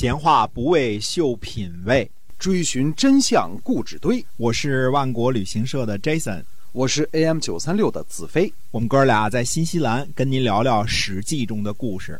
[0.00, 4.24] 闲话不为秀品味，追寻真相故纸堆。
[4.38, 6.42] 我是万国旅行社的 Jason，
[6.72, 8.50] 我是 AM 九三六的子飞。
[8.70, 12.18] 我们哥俩在新西兰跟您聊聊《史记》中的故事。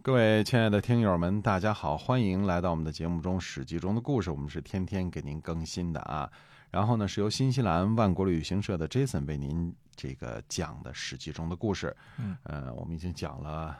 [0.00, 4.30] 各位亲爱的听友们，大家好，欢迎来到我们的节目中《史记》中的故事。
[4.30, 6.26] 我们是天天给您更新的啊。
[6.70, 11.94] 然后呢，是由新西兰万国旅行社的 Jason 为您这个讲的《史记》中的故事。
[12.18, 13.76] 嗯，呃，我们已经讲了。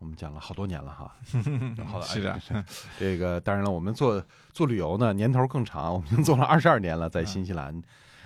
[0.00, 1.14] 我们讲了好多年了哈，
[1.86, 2.40] 好是的，
[2.98, 7.82] 这个当然了，我们做做旅游呢，年头更长，我们已经做了二十二年了，在新西兰，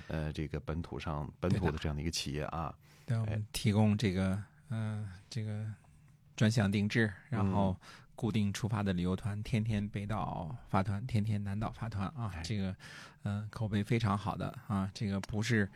[0.07, 2.73] 呃，这个本土上本土的这样的一个企业啊，
[3.05, 5.67] 对我们提供这个嗯这个
[6.37, 7.77] 专项定制，然后
[8.15, 12.73] 固定出发的旅游团，天天北岛发团，天天南岛发团啊，这个
[13.25, 15.69] 嗯口碑非常好的啊，这个不是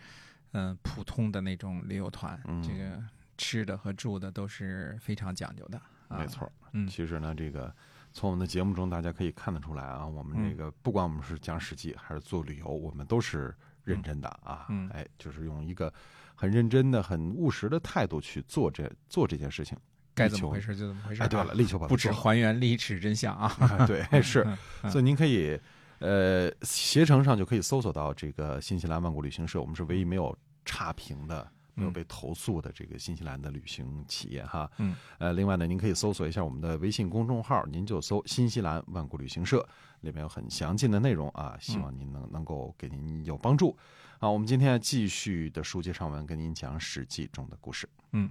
[0.52, 3.02] 嗯普通的那种旅游团，这个。
[3.38, 6.50] 吃的和住的都是非常讲究的，没错。
[6.72, 7.74] 嗯，其实呢，这个
[8.12, 14.66] 从我们的节目中大家可以看得出来啊，我们这个不管我们是讲史记还是做旅游，我们都是认真的啊。
[14.68, 15.90] 嗯，哎，就是用一个
[16.34, 19.78] 很认真的、很务实的态度去做这做这件事情，
[20.14, 21.22] 该怎么回事就怎么回事。
[21.22, 23.86] 哎，对了，力求把不止还原历史真相啊。
[23.86, 24.46] 对， 是。
[24.90, 25.58] 所以您可以
[26.00, 31.50] 呃，携程上就可以搜索到这个新西兰万国旅行社，我们是唯一没有差评的。
[31.78, 39.66] 没有被投诉的这个新西兰的旅行企业哈，嗯，呃，另外呢，您可以搜索一下我们的微信公众号，您就搜“新西兰万国旅行社”，
[40.02, 43.76] 里面有很详尽的内容啊，希望您能能够给您有帮助。
[44.18, 47.88] 好，我们今天继续的书接上文，跟您讲《史记》中的故事。
[48.10, 48.28] 嗯，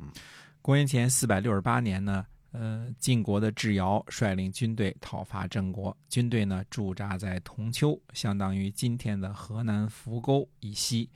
[0.62, 11.10] 公元前四百六十八年呢，呃，晋国的智瑶率领军队讨伐郑国，军队呢驻扎在铜丘，相当于今天的河南扶沟以西。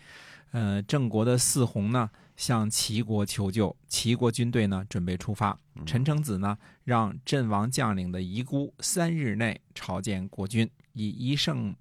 [0.52, 5.58] 呃，郑国的四宏呢向齐国求救，齐国军队呢准备出发。
[5.86, 11.74] 陈成子呢让阵亡将领的遗孤三日内朝见国君，以一乘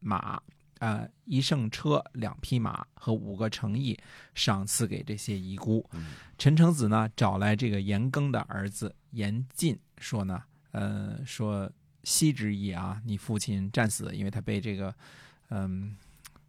[0.00, 0.38] 马、
[0.80, 3.98] 呃一乘车、两匹马和五个诚意
[4.34, 5.88] 赏赐给这些遗孤。
[6.36, 10.42] 陈成子呢找来这个严庚的儿子严进，说呢，
[10.72, 11.70] 呃，说
[12.04, 14.94] 昔之意啊，你父亲战死，因为他被这个，
[15.48, 15.96] 嗯。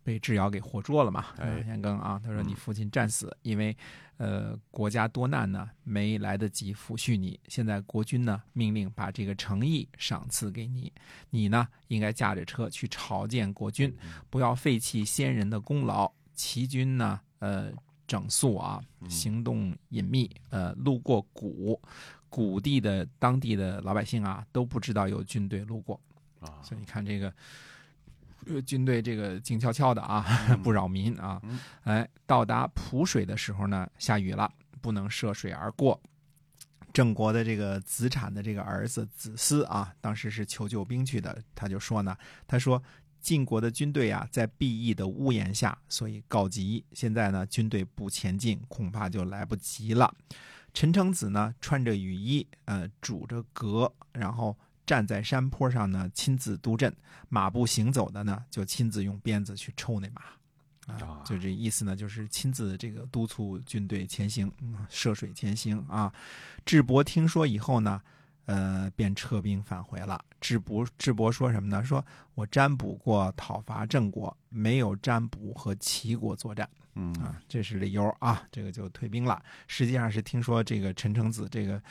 [0.04, 1.26] 被智瑶给活捉了嘛？
[1.38, 3.76] 田庚啊，他说你父亲战死，因为
[4.18, 7.40] 呃国家多难呢，没来得及抚恤你。
[7.48, 10.92] 现在国君呢命令把这个诚意赏赐给你，
[11.30, 13.96] 你呢应该驾着车去朝见国君，
[14.30, 16.12] 不要废弃先人的功劳。
[16.34, 17.72] 齐军呢呃
[18.08, 21.80] 整肃啊，行动隐秘，呃路过谷
[22.30, 26.00] 谷地的当地的老百姓啊都不知道有军队路过
[26.40, 27.32] 啊，所以你看这个。
[28.48, 30.26] 呃，军队这个静悄悄的啊，
[30.64, 31.42] 不扰民啊。
[31.84, 36.02] 哎，到达蒲水的时候呢，下雨了，不能涉水而过。
[36.94, 42.82] 郑国的这个子产的这个儿子子思啊，当时是求救兵去的，他就说呢，他说
[43.20, 46.84] 晋国的军队啊，在毕义的屋檐下，所以告急。
[46.94, 50.14] 现在呢，军队不前进，恐怕就来不及了。
[50.74, 54.58] 陈成子呢，穿着雨衣，呃，拄着革，然后。
[54.92, 56.92] 站在山坡上呢，亲自督阵；
[57.30, 64.52] 马步行走的呢，就亲自用鞭子去抽那马，啊，就这意思呢，就是亲自这个督促军队前行，
[64.90, 66.14] 涉水前行啊。
[66.66, 68.02] 智伯听说以后呢，
[68.48, 70.22] 呃，便撤兵返回了。
[70.42, 71.82] 智伯智伯说什么呢？
[71.86, 79.42] 说我占卜过讨伐郑国，没有占卜和齐国作战，嗯啊，这是理由啊，这个就退兵了。
[79.68, 81.82] 实际上是听说这个陈成子这个。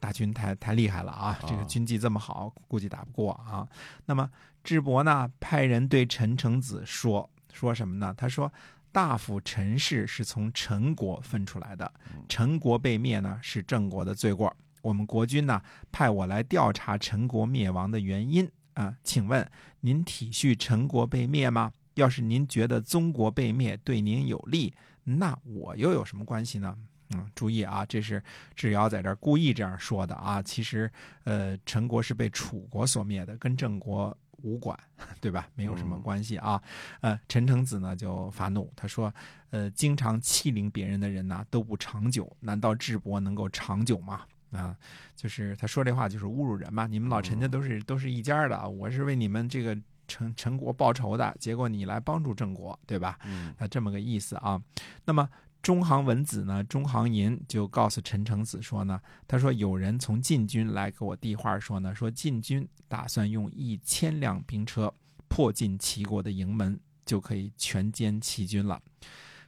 [0.00, 1.38] 大军太太厉害了啊！
[1.46, 3.68] 这个军纪这么好，估计打不过啊。
[4.06, 4.28] 那么
[4.64, 8.12] 智伯呢，派人对陈成子说说什么呢？
[8.16, 8.50] 他说
[8.90, 11.92] ：“大夫陈氏是从陈国分出来的，
[12.28, 14.50] 陈国被灭呢是郑国的罪过。
[14.80, 15.60] 我们国君呢
[15.92, 19.46] 派我来调查陈国灭亡的原因啊，请问
[19.80, 21.70] 您体恤陈国被灭吗？
[21.94, 24.72] 要是您觉得宗国被灭对您有利，
[25.04, 26.74] 那我又有什么关系呢？”
[27.12, 28.22] 嗯，注意啊，这是
[28.54, 30.40] 智瑶在这儿故意这样说的啊。
[30.40, 30.90] 其实，
[31.24, 34.78] 呃，陈国是被楚国所灭的，跟郑国无关，
[35.20, 35.48] 对吧？
[35.56, 36.62] 没有什么关系啊。
[37.00, 39.12] 呃，陈成子呢就发怒，他说
[39.50, 44.22] ：“呃，经常欺凌别人的人呢都不长久，难道智伯能够长久吗？”
[44.52, 44.76] 啊，
[45.16, 46.86] 就是他说这话就是侮辱人嘛。
[46.86, 53.18] 你们老陈家都是都是一家的，我是为你们这个陈陈国报仇的，结果你来帮助郑国，对吧？
[53.24, 54.62] 嗯，那，这么个意思啊。
[55.04, 55.28] 那么。
[55.62, 56.64] 中行文子呢？
[56.64, 64.92] 中行寅就告诉陈成子说呢，他说有人从晋军来给我递话说呢，说晋军打算用一千辆兵车
[65.28, 68.80] 破进齐国的营门，就可以全歼齐军了。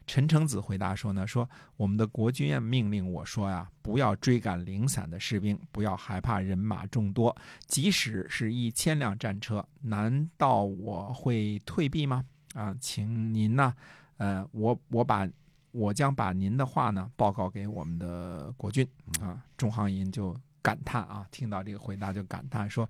[0.04, 7.34] 陈承子回答说呢，说我们的国君命令我说呀，不要追赶零散的士兵，不要害怕人马众多，
[7.66, 12.24] 即使是一千辆战车，难道我会退避吗？
[12.52, 13.72] 啊，请您呢，
[14.18, 15.26] 呃，我我把
[15.72, 18.86] 我将把您的话呢报告给我们的国君
[19.20, 19.42] 啊。
[19.56, 22.88] 中行银就感叹啊，听到这个回答就感叹说，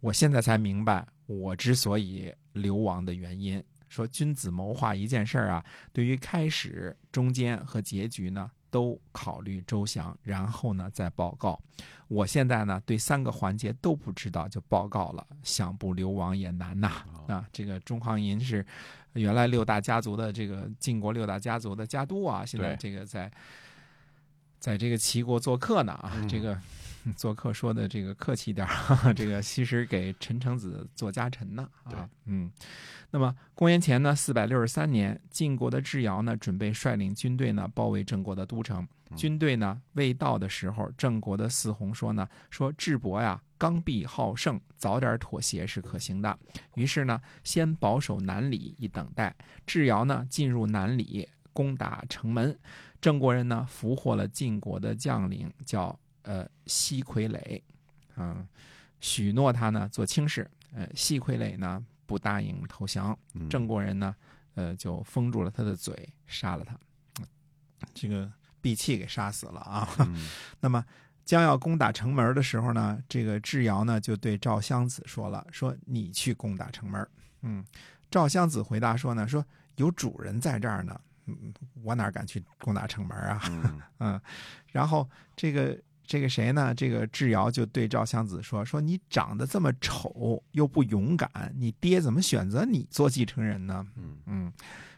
[0.00, 3.62] 我现在才明白我之所以流亡的原因。
[3.88, 5.62] 说君子谋划一件事儿啊，
[5.92, 11.60] 对于开始、中间和结局呢，都考虑周详，然后呢再报告。
[12.08, 17.04] 我现在呢对三个环节都不知道，就报告了，想不流亡也难呐。
[17.28, 18.66] 啊，这个中行银是
[19.12, 23.30] 原来六大家族的这个晋国六大家族的家督啊，现在这个在
[24.58, 26.58] 在这个齐国做客呢啊，这个。
[27.16, 32.50] 做客说的这个客气点儿，这个其实给陈承子做家臣呢啊，嗯，
[33.10, 46.38] 那么公元前呢四百六十三年，晋国的智瑶呢准备率领军队呢包围郑国的都城，军队呢未到的时候，郑国的四弘说呢说智伯呀刚愎好胜，早点妥协是可行的，
[46.74, 49.34] 于是呢先保守南里以等待，
[49.66, 52.56] 智瑶呢进入南里攻打城门，
[53.00, 55.98] 郑国人呢俘获了晋国的将领叫。
[56.22, 57.60] 呃，西傀儡，
[58.14, 58.46] 啊，
[59.00, 60.50] 许诺他呢做卿士。
[60.74, 63.18] 呃，西傀儡呢不答应投降，
[63.50, 64.16] 郑国人呢，
[64.54, 66.74] 呃，就封住了他的嘴，杀了他，
[67.92, 68.32] 这个
[68.62, 69.86] 闭气给杀死了啊。
[70.60, 70.82] 那么
[71.26, 77.06] 将要攻打城门的时候呢，这个智瑶呢就对赵襄子说了：“说你去攻打城门。”
[77.42, 77.62] 嗯，
[78.10, 79.44] 赵襄子回答说呢：“说
[79.76, 81.52] 有主人在这儿呢，嗯，
[81.82, 83.42] 我哪敢去攻打城门啊？”
[84.00, 84.18] 嗯，
[84.68, 85.78] 然后这个。
[86.12, 86.74] 这个谁呢？
[86.74, 94.52] 这个智瑶就对赵襄子说：“说你长得这么丑，又不勇敢，你爹怎么选择你做继承人呢？”嗯嗯，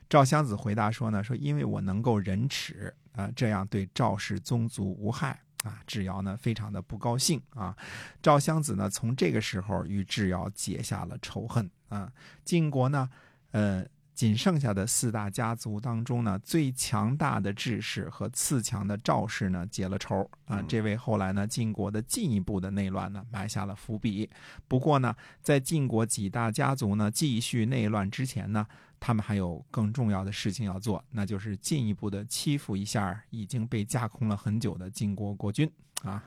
[0.09, 7.77] 赵襄子回答说：“呢说因为我能够忍耻啊，这样对赵氏宗族无害啊。”智瑶呢非常的不高兴啊。
[8.21, 12.13] 赵襄子呢从这个时候与智瑶结下了仇恨啊。
[12.45, 13.09] 晋国呢，
[13.53, 13.87] 呃。
[14.15, 24.31] 仅剩下的四大家族当中呢，最强大的智氏和次强的赵氏呢结了仇啊，这为后来呢晋国的进一步的内乱呢埋下了伏笔。
[24.69, 28.65] 不过呢，在晋国几大家族呢继续内乱之前呢，
[29.01, 35.69] 他们还有更重要的事情要做，那就是进一步的欺负一下已经被架空了很久的晋国国君
[36.03, 36.23] 啊。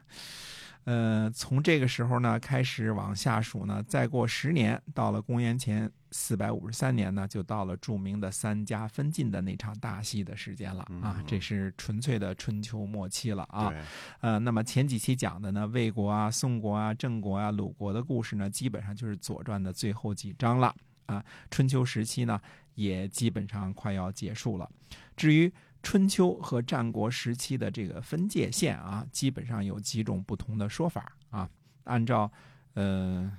[0.87, 11.21] 呃，从这个时候呢开始往下数呢，再过十年，到了公元前四百五十三年呢，就到了著名的三家分晋的那场大戏的时间了啊！
[11.27, 13.73] 这是纯粹的春秋末期了啊。
[14.21, 20.73] 呃，那么前几期讲的呢，魏国啊、宋国啊、郑国啊、鲁国的故事呢，基本上就是《左传》的最后几章了
[21.07, 21.21] 啊。
[21.51, 22.39] 春秋时期呢，
[22.75, 24.69] 也基本上快要结束了。
[25.17, 25.51] 至于
[25.83, 31.49] 春秋和战国时期的这个分界线啊，基本上有几种不同的说法啊。
[31.85, 32.29] 按照
[32.73, 33.31] 呃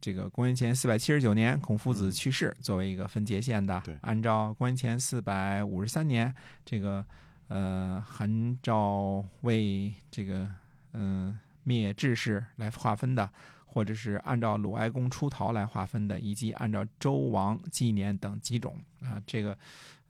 [0.00, 6.34] 这个公元前四百七十九年孔夫子去世作为一个分界线的，按照公元前四百五十三年
[6.64, 7.04] 这个
[7.46, 10.48] 呃韩赵魏这个
[10.94, 13.30] 嗯灭智氏来划分的，
[13.66, 19.56] 或者是按照鲁哀公出逃来划分的，以及按照周王纪年等几种啊这个。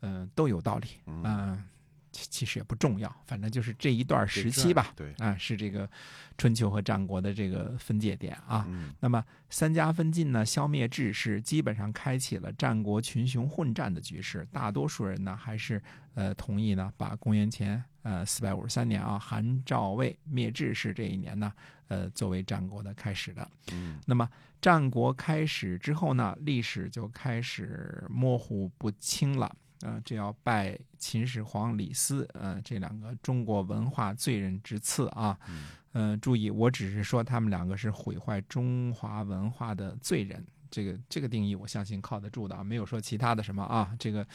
[0.03, 0.89] 嗯，都有道理
[1.25, 1.65] 啊，
[2.11, 5.89] 其实也不重要，反正就是这一段时期吧，对啊，是这个
[6.37, 8.69] 春秋和战国的这个分界点啊。
[9.01, 14.47] 那么三家分晋呢，消灭智氏，基本上开启了战国群雄混战的局势。
[14.53, 15.83] 大多数人呢，还是
[16.15, 21.51] 呃同意呢，把公元前呃四百五十三年啊，韩赵魏灭智是这一年呢，
[21.89, 23.51] 呃作为战国的开始的。
[23.73, 24.29] 嗯，那么
[24.61, 29.51] 战国开始之后呢，历史就开始模糊不清了。
[29.83, 35.39] 呃，这要拜秦始皇、李斯，呃，这两个中国文化罪人之赐啊。
[35.95, 43.95] 嗯，注意，我只是说他们两个是毁坏中华文化的罪人，这个这个定义我相信靠得住的啊，没有说其他的什么啊。
[43.99, 44.27] 这个，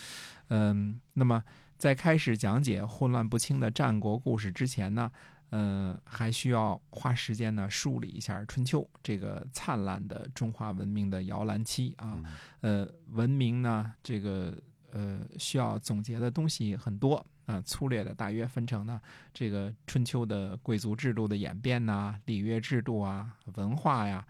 [0.50, 1.44] 嗯，那么
[1.77, 5.12] 在开始讲解混乱不清的战国故事之前呢，
[5.50, 12.22] 嗯，还需要花时间呢梳理一下春秋这个灿烂的中华文明的摇篮期啊。
[12.62, 14.56] 呃，文明呢，这个。
[14.91, 19.00] 呃，需要总结的东西很多啊，粗略的大约分成呢，
[19.34, 24.25] 这个春秋的贵族制度的演变呐，礼乐制度啊，文化呀，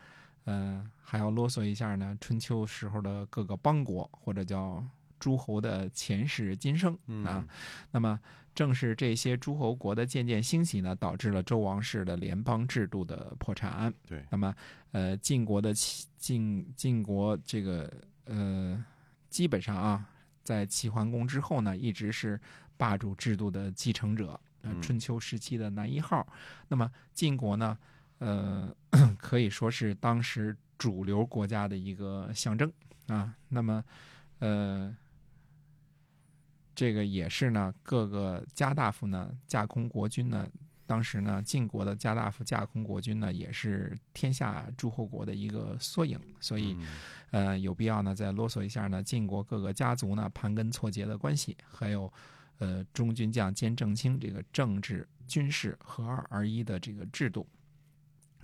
[0.45, 4.83] 嗯，还要啰嗦一下呢，春秋时候的各个邦国或者叫
[5.19, 7.45] 诸侯的前世今生啊。
[7.91, 8.19] 那么
[8.55, 13.93] 正是这些诸侯国的渐渐兴起呢，导致了周王室的联邦制度的破产。
[14.07, 14.53] 对，那么
[14.91, 15.71] 呃，晋国的
[16.17, 17.91] 晋晋国这个
[18.25, 18.83] 呃，
[19.29, 20.09] 基本上啊。
[20.47, 22.39] 在齐桓公之后呢，一直是
[22.77, 24.39] 霸主制度的继承者，
[24.81, 26.25] 春秋时期的男一号。
[26.69, 27.77] 那么晋国呢，
[28.19, 28.73] 呃，
[29.19, 32.71] 可以说是当时主流国家的一个象征
[33.07, 33.35] 啊。
[33.49, 33.83] 那么，
[34.39, 34.95] 呃，
[36.73, 40.47] 这个也是呢，各个家大夫呢架空国君呢。
[40.87, 46.87] 当时呢，晋国的家大夫架空国君呢，也是天下诸侯国的一个缩影，所以，嗯
[47.31, 52.11] 呃，有必要呢再啰嗦一下呢，晋国各个家族呢盘根错节的关系，还有，
[52.57, 57.45] 呃，中军将兼正卿这个政治军事合二而一的这个制度。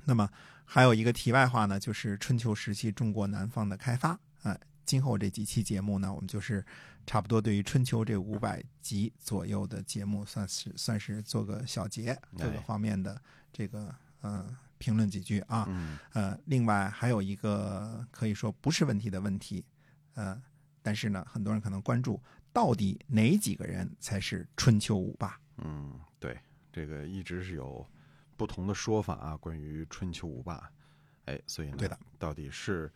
[0.06, 0.30] 那么
[0.66, 4.20] 还有一个题外话呢，就是春秋时期中国南方的开发。
[4.44, 6.66] 啊、今后这几期节目呢，我们就是
[7.06, 13.22] 差不多对于春秋这五百集左右的节目，算是算是做个小结，各个方面的
[13.52, 15.66] 这个呃评论几句啊。
[15.70, 19.66] 嗯呃，另外还有一个可以说不是问题的问题，
[20.16, 20.42] 呃，
[20.82, 22.22] 但是呢，很多人可能关注
[22.52, 25.40] 到底哪几个人才是春秋五霸？
[25.58, 26.38] 嗯，对，
[26.72, 27.86] 这个一直是有
[28.36, 30.72] 不同的说法啊，关于春秋五霸。
[31.26, 32.92] 哎，所以呢，对的，到底是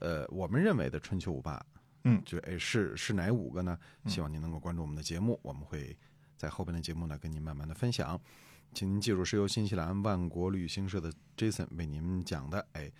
[0.00, 1.64] 呃我们认为的春秋五霸，
[2.04, 3.78] 嗯就哎是是哪五个呢？
[4.04, 5.96] 嗯希望您能够关注我们的节目，我们会
[6.36, 8.20] 在后边的节目呢跟您慢慢的分享。
[8.74, 12.64] 请您记住，是由新西兰万国旅行社的 Jason 为您讲的。
[12.72, 12.92] 哎，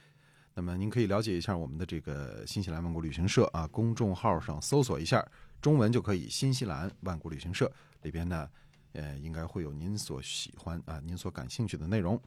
[0.54, 5.24] 那么您可以了解一下我们的这个新西兰万国旅行社啊，公众号上搜索一下
[5.60, 7.70] 中文就可以，新西兰万国旅行社
[8.02, 8.48] 里边呢，
[8.92, 12.20] 呃，应该会有您所喜欢啊、您所感兴趣的内容。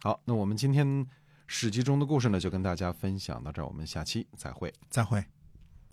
[0.00, 1.06] 好，那我们今天
[1.46, 4.72] 史记中的故事呢，就跟大家分享到这儿，我们下期再会。
[4.90, 5.24] 再会。